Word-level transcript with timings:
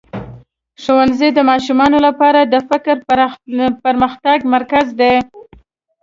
ښوونځی 0.81 1.29
د 1.33 1.39
ماشومانو 1.51 1.97
لپاره 2.07 2.39
د 2.43 2.55
فکري 2.67 2.95
پرمختګ 3.83 4.37
مرکز 4.55 4.87
دی. 4.99 5.15